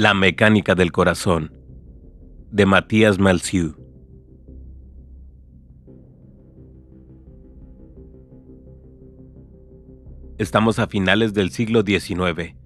La 0.00 0.14
mecánica 0.14 0.74
del 0.74 0.92
corazón 0.92 1.52
de 2.50 2.64
Matías 2.64 3.18
Malsieu. 3.18 3.76
Estamos 10.38 10.78
a 10.78 10.86
finales 10.86 11.34
del 11.34 11.50
siglo 11.50 11.82
XIX, 11.82 12.56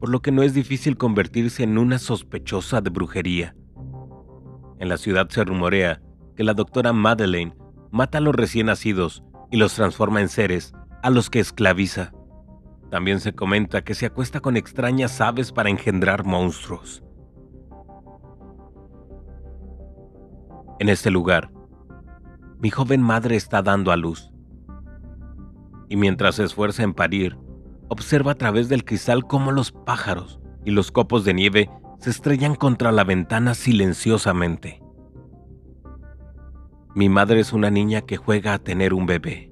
por 0.00 0.08
lo 0.08 0.22
que 0.22 0.32
no 0.32 0.42
es 0.42 0.54
difícil 0.54 0.96
convertirse 0.96 1.62
en 1.62 1.76
una 1.76 1.98
sospechosa 1.98 2.80
de 2.80 2.88
brujería. 2.88 3.54
En 4.78 4.88
la 4.88 4.96
ciudad 4.96 5.28
se 5.28 5.44
rumorea 5.44 6.00
que 6.36 6.42
la 6.42 6.54
doctora 6.54 6.94
Madeleine 6.94 7.54
mata 7.90 8.16
a 8.16 8.22
los 8.22 8.34
recién 8.34 8.68
nacidos 8.68 9.22
y 9.50 9.58
los 9.58 9.74
transforma 9.74 10.22
en 10.22 10.30
seres 10.30 10.72
a 11.02 11.10
los 11.10 11.28
que 11.28 11.40
esclaviza. 11.40 12.14
También 12.92 13.20
se 13.20 13.32
comenta 13.32 13.82
que 13.82 13.94
se 13.94 14.04
acuesta 14.04 14.40
con 14.40 14.54
extrañas 14.58 15.22
aves 15.22 15.50
para 15.50 15.70
engendrar 15.70 16.26
monstruos. 16.26 17.02
En 20.78 20.90
este 20.90 21.10
lugar, 21.10 21.50
mi 22.60 22.68
joven 22.68 23.00
madre 23.00 23.36
está 23.36 23.62
dando 23.62 23.92
a 23.92 23.96
luz 23.96 24.30
y 25.88 25.96
mientras 25.96 26.34
se 26.34 26.44
esfuerza 26.44 26.82
en 26.82 26.92
parir, 26.92 27.38
observa 27.88 28.32
a 28.32 28.34
través 28.34 28.68
del 28.68 28.84
cristal 28.84 29.26
cómo 29.26 29.52
los 29.52 29.72
pájaros 29.72 30.38
y 30.62 30.72
los 30.72 30.92
copos 30.92 31.24
de 31.24 31.32
nieve 31.32 31.70
se 31.98 32.10
estrellan 32.10 32.56
contra 32.56 32.92
la 32.92 33.04
ventana 33.04 33.54
silenciosamente. 33.54 34.82
Mi 36.94 37.08
madre 37.08 37.40
es 37.40 37.54
una 37.54 37.70
niña 37.70 38.02
que 38.02 38.18
juega 38.18 38.52
a 38.52 38.58
tener 38.58 38.92
un 38.92 39.06
bebé. 39.06 39.51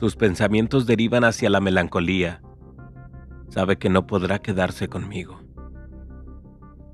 Sus 0.00 0.14
pensamientos 0.14 0.86
derivan 0.86 1.24
hacia 1.24 1.50
la 1.50 1.60
melancolía. 1.60 2.40
Sabe 3.48 3.78
que 3.78 3.88
no 3.88 4.06
podrá 4.06 4.38
quedarse 4.38 4.88
conmigo. 4.88 5.40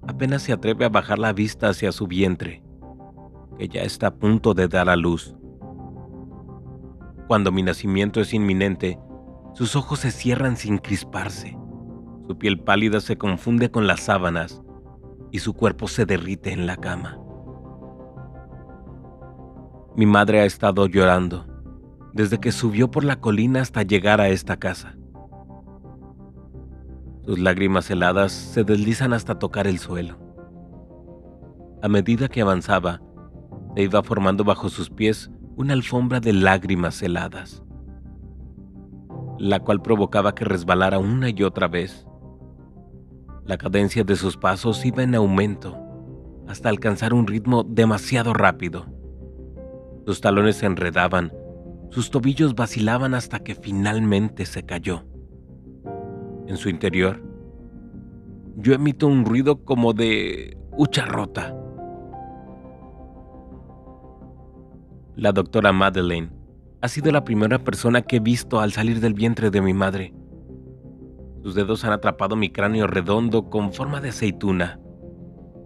Apenas 0.08 0.41
se 0.41 0.55
atreve 0.55 0.86
a 0.86 0.88
bajar 0.88 1.19
la 1.19 1.34
vista 1.34 1.69
hacia 1.69 1.92
su 1.92 2.06
vientre, 2.06 2.62
que 3.58 3.69
ya 3.69 3.83
está 3.83 4.06
a 4.06 4.14
punto 4.14 4.55
de 4.55 4.69
dar 4.69 4.88
a 4.88 4.96
luz. 4.96 5.36
Cuando 7.28 7.52
mi 7.52 7.62
nacimiento 7.62 8.22
es 8.22 8.33
inminente, 8.33 8.98
sus 9.52 9.77
ojos 9.77 9.98
se 9.98 10.11
cierran 10.11 10.56
sin 10.56 10.78
crisparse. 10.78 11.58
Su 12.27 12.39
piel 12.39 12.58
pálida 12.58 13.00
se 13.00 13.18
confunde 13.18 13.70
con 13.70 13.86
las 13.86 14.00
sábanas 14.00 14.62
y 15.30 15.41
su 15.41 15.52
cuerpo 15.52 15.89
se 15.89 16.06
derrite 16.06 16.52
en 16.52 16.66
la 16.66 16.78
cama. 16.78 17.18
Mi 19.94 20.06
madre 20.06 20.41
ha 20.41 20.46
estado 20.46 20.86
llorando 20.86 21.53
desde 22.15 22.39
que 22.39 22.53
subió 22.53 22.91
por 22.91 23.05
la 23.05 23.17
colina 23.17 23.61
hasta 23.61 23.83
llegar 23.83 24.20
a 24.20 24.29
esta 24.29 24.57
casa. 24.57 24.97
Sus 27.27 27.41
lágrimas 27.41 27.91
heladas 27.91 28.31
se 28.33 28.62
deslizan 28.62 29.12
hasta 29.12 29.39
tocar 29.39 29.67
el 29.67 29.79
suelo. 29.81 30.19
A 31.83 31.89
medida 31.89 32.29
que 32.29 32.41
avanzaba, 32.41 33.03
se 33.75 33.83
iba 33.83 34.03
formando 34.05 34.45
bajo 34.45 34.69
sus 34.69 34.91
pies 34.91 35.31
una 35.57 35.73
alfombra 35.73 36.20
de 36.20 36.33
lágrimas 36.33 37.03
heladas, 37.03 37.65
la 39.39 39.59
cual 39.59 39.83
provocaba 39.83 40.37
que 40.37 40.45
resbalara 40.45 40.98
una 40.98 41.31
y 41.31 41.42
otra 41.42 41.67
vez. 41.67 42.07
La 43.45 43.59
cadencia 43.59 44.05
de 44.05 44.15
sus 44.15 44.37
pasos 44.37 44.87
iba 44.87 45.03
en 45.03 45.17
aumento 45.17 45.77
hasta 46.47 46.69
alcanzar 46.69 47.12
un 47.12 47.27
ritmo 47.27 47.65
demasiado 47.65 48.35
rápido. 48.35 48.87
Sus 50.07 50.20
talones 50.20 50.57
se 50.57 50.67
enredaban, 50.67 51.33
sus 51.95 52.11
tobillos 52.11 52.56
vacilaban 52.56 53.14
hasta 53.14 53.39
que 53.39 53.55
finalmente 53.55 54.47
se 54.47 54.64
cayó. 54.64 55.05
En 56.48 56.56
su 56.56 56.69
interior, 56.69 57.23
yo 58.57 58.74
emito 58.74 59.07
un 59.07 59.24
ruido 59.24 59.64
como 59.64 59.92
de 59.92 60.58
hucha 60.73 61.05
rota 61.07 61.55
La 65.14 65.30
doctora 65.30 65.73
Madeleine 65.73 66.30
ha 66.83 66.89
sido 66.89 67.13
la 67.13 67.23
primera 67.23 67.61
persona 67.61 68.02
que 68.02 68.17
he 68.17 68.20
visto 68.20 68.58
al 68.58 68.73
salir 68.73 68.98
del 68.98 69.14
vientre 69.14 69.52
de 69.52 69.61
mi 69.61 69.73
madre. 69.73 70.13
Sus 71.45 71.55
dedos 71.55 71.85
han 71.85 71.92
atrapado 71.92 72.35
mi 72.35 72.51
cráneo 72.51 72.89
redondo 72.89 73.48
con 73.48 73.73
forma 73.73 74.01
de 74.01 74.08
aceituna, 74.08 74.80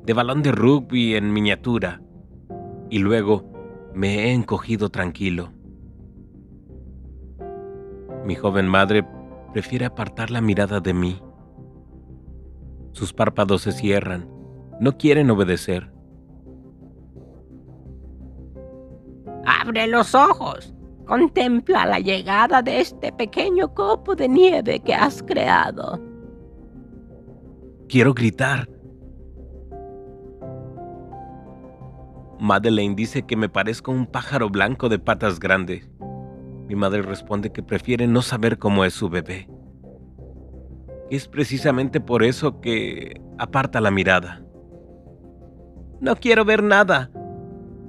de 0.04 0.12
balón 0.12 0.42
de 0.42 0.52
rugby 0.52 1.14
en 1.14 1.32
miniatura, 1.32 2.02
y 2.90 2.98
luego 2.98 3.50
me 3.94 4.26
he 4.26 4.32
encogido 4.34 4.90
tranquilo. 4.90 5.57
Mi 8.24 8.34
joven 8.34 8.66
madre 8.66 9.06
prefiere 9.52 9.86
apartar 9.86 10.30
la 10.30 10.40
mirada 10.40 10.80
de 10.80 10.94
mí. 10.94 11.22
Sus 12.92 13.12
párpados 13.12 13.62
se 13.62 13.72
cierran, 13.72 14.28
no 14.80 14.96
quieren 14.96 15.30
obedecer. 15.30 15.90
Abre 19.44 19.86
los 19.86 20.14
ojos. 20.14 20.74
Contempla 21.06 21.86
la 21.86 22.00
llegada 22.00 22.60
de 22.60 22.80
este 22.80 23.12
pequeño 23.12 23.72
copo 23.72 24.14
de 24.14 24.28
nieve 24.28 24.80
que 24.80 24.94
has 24.94 25.22
creado. 25.22 25.98
Quiero 27.88 28.12
gritar. 28.12 28.68
Madeleine 32.38 32.94
dice 32.94 33.22
que 33.22 33.36
me 33.36 33.48
parezco 33.48 33.90
un 33.90 34.06
pájaro 34.06 34.50
blanco 34.50 34.90
de 34.90 34.98
patas 34.98 35.40
grandes. 35.40 35.88
Mi 36.68 36.76
madre 36.76 37.00
responde 37.00 37.50
que 37.50 37.62
prefiere 37.62 38.06
no 38.06 38.20
saber 38.20 38.58
cómo 38.58 38.84
es 38.84 38.92
su 38.92 39.08
bebé. 39.08 39.48
Es 41.10 41.26
precisamente 41.26 41.98
por 41.98 42.22
eso 42.22 42.60
que 42.60 43.22
aparta 43.38 43.80
la 43.80 43.90
mirada. 43.90 44.44
No 46.00 46.14
quiero 46.16 46.44
ver 46.44 46.62
nada. 46.62 47.10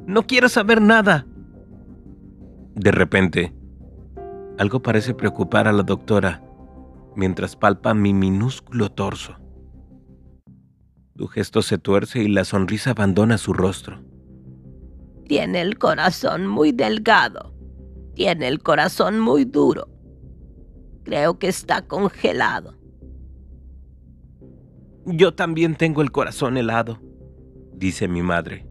No 0.08 0.24
quiero 0.24 0.48
saber 0.48 0.82
nada. 0.82 1.28
De 2.76 2.92
repente, 2.92 3.54
algo 4.58 4.82
parece 4.82 5.14
preocupar 5.14 5.68
a 5.68 5.74
la 5.74 5.84
doctora 5.84 6.42
mientras 7.18 7.58
palpa 7.58 7.94
mi 7.94 8.14
minúsculo 8.14 8.90
torso. 8.90 9.36
Su 11.18 11.28
gesto 11.28 11.62
se 11.62 11.78
tuerce 11.78 12.24
y 12.24 12.30
la 12.30 12.46
sonrisa 12.46 12.92
abandona 12.92 13.38
su 13.38 13.52
rostro. 13.52 14.02
Tiene 15.28 15.60
el 15.60 15.78
corazón 15.78 16.48
muy 16.48 16.72
delgado. 16.72 17.59
Tiene 18.20 18.50
el 18.50 18.62
corazón 18.62 19.20
muy 19.20 19.46
duro. 19.46 19.88
Creo 21.04 21.40
que 21.40 21.48
está 21.48 21.88
congelado. 21.88 22.76
Yo 25.06 25.34
también 25.34 25.76
tengo 25.76 26.02
el 26.02 26.12
corazón 26.12 26.58
helado, 26.58 27.00
dice 27.74 28.10
mi 28.10 28.22
madre 28.22 28.70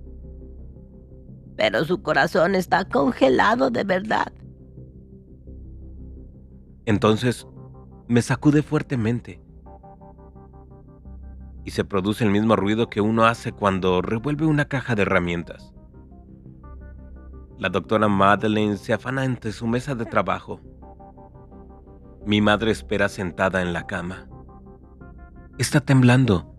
pero 1.59 1.85
su 1.85 2.01
corazón 2.03 2.55
está 2.55 2.85
congelado 2.85 3.69
de 3.69 3.83
verdad. 3.83 4.33
Entonces 6.87 7.49
me 8.07 8.23
sacude 8.23 8.63
fuertemente 8.63 9.43
y 11.65 11.73
se 11.73 11.85
produce 11.85 12.23
el 12.23 12.31
mismo 12.31 12.55
ruido 12.55 12.89
que 12.89 13.01
uno 13.01 13.27
hace 13.27 13.51
cuando 13.51 14.01
revuelve 14.03 14.47
una 14.47 14.67
caja 14.67 14.95
de 14.95 15.03
herramientas. 15.03 15.75
La 17.59 17.69
doctora 17.69 18.07
Madeleine 18.07 18.77
se 18.77 18.93
afana 18.93 19.25
entre 19.25 19.51
su 19.51 19.67
mesa 19.67 19.97
de 19.97 20.07
trabajo. 20.07 20.61
Mi 22.25 22.41
madre 22.41 22.71
espera 22.71 23.09
sentada 23.09 23.63
en 23.63 23.73
la 23.73 23.85
cama. 23.85 24.29
Está 25.59 25.81
temblando 25.81 26.55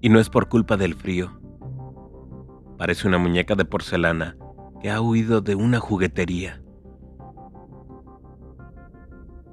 y 0.00 0.08
no 0.08 0.18
es 0.18 0.30
por 0.30 0.48
culpa 0.48 0.78
del 0.78 0.94
frío. 0.94 1.38
Parece 2.78 3.08
una 3.08 3.18
muñeca 3.18 3.54
de 3.56 3.66
porcelana 3.66 4.38
que 4.80 4.90
ha 4.90 5.02
huido 5.02 5.42
de 5.42 5.54
una 5.54 5.80
juguetería. 5.80 6.62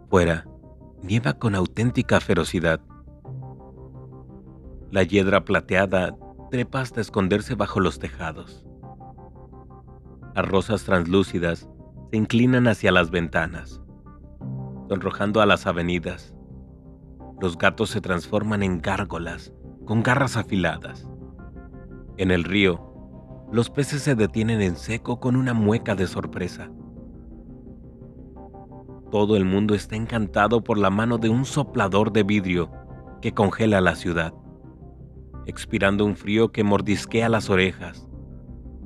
Fuera, 0.10 0.48
nieva 1.04 1.34
con 1.34 1.56
auténtica 1.56 2.22
ferocidad. 2.22 2.80
La 4.92 5.04
hiedra 5.04 5.44
plateada 5.44 6.16
trepa 6.50 6.80
hasta 6.80 7.02
esconderse 7.02 7.56
bajo 7.56 7.82
los 7.82 8.00
tejados. 8.00 8.66
Las 10.38 10.48
rosas 10.48 10.84
translúcidas 10.84 11.68
se 12.12 12.18
inclinan 12.18 12.68
hacia 12.68 12.92
las 12.92 13.10
ventanas, 13.10 13.82
sonrojando 14.88 15.42
a 15.42 15.48
las 15.48 15.66
avenidas. 15.66 16.36
Los 17.42 17.58
gatos 17.58 17.90
se 17.90 18.02
transforman 18.02 18.62
en 18.62 18.80
gárgolas 18.80 19.52
con 19.86 20.04
garras 20.04 20.38
afiladas. 20.38 21.10
En 22.18 22.30
el 22.30 22.44
río, 22.44 22.80
los 23.52 23.72
peces 23.72 24.04
se 24.04 24.14
detienen 24.14 24.62
en 24.62 24.76
seco 24.76 25.20
con 25.20 25.36
una 25.36 25.56
mueca 25.56 25.96
de 25.96 26.06
sorpresa. 26.06 26.70
Todo 29.10 29.38
el 29.38 29.44
mundo 29.44 29.74
está 29.74 29.96
encantado 29.96 30.64
por 30.64 30.78
la 30.78 30.92
mano 30.92 31.18
de 31.18 31.30
un 31.30 31.46
soplador 31.46 32.12
de 32.12 32.22
vidrio 32.22 32.70
que 33.24 33.34
congela 33.34 33.82
la 33.82 33.96
ciudad, 33.96 34.36
expirando 35.48 36.06
un 36.06 36.16
frío 36.16 36.52
que 36.52 36.64
mordisquea 36.64 37.28
las 37.28 37.50
orejas. 37.50 38.08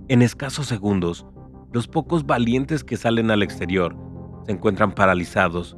En 0.07 0.21
escasos 0.21 0.68
segundos, 0.68 1.25
los 1.71 1.88
pocos 1.88 2.25
valientes 2.25 2.83
que 2.83 2.97
salen 2.97 3.31
al 3.31 3.44
exterior 3.44 3.95
se 4.45 4.51
encuentran 4.51 4.91
paralizados, 4.91 5.77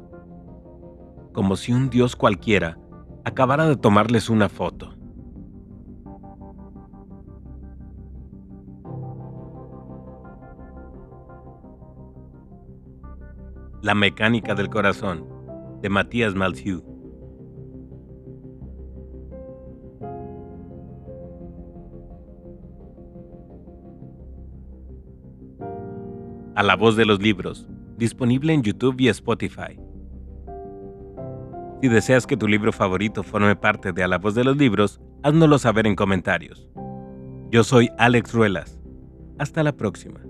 como 1.32 1.56
si 1.56 1.72
un 1.72 1.88
dios 1.88 2.16
cualquiera 2.16 2.78
acabara 3.24 3.66
de 3.66 3.76
tomarles 3.76 4.28
una 4.28 4.48
foto. 4.48 4.94
La 13.82 13.94
mecánica 13.94 14.54
del 14.54 14.70
corazón, 14.70 15.26
de 15.82 15.90
Matías 15.90 16.34
Malzieu. 16.34 16.93
La 26.66 26.76
voz 26.76 26.96
de 26.96 27.04
los 27.04 27.20
libros, 27.20 27.66
disponible 27.96 28.52
en 28.52 28.62
YouTube 28.62 29.00
y 29.00 29.08
Spotify. 29.08 29.78
Si 31.82 31.88
deseas 31.88 32.26
que 32.26 32.36
tu 32.36 32.48
libro 32.48 32.72
favorito 32.72 33.22
forme 33.22 33.54
parte 33.54 33.92
de 33.92 34.02
A 34.02 34.08
la 34.08 34.18
voz 34.18 34.34
de 34.34 34.44
los 34.44 34.56
libros, 34.56 35.00
háznoslo 35.22 35.58
saber 35.58 35.86
en 35.86 35.94
comentarios. 35.94 36.66
Yo 37.50 37.62
soy 37.62 37.90
Alex 37.98 38.32
Ruelas. 38.32 38.80
Hasta 39.38 39.62
la 39.62 39.72
próxima. 39.72 40.20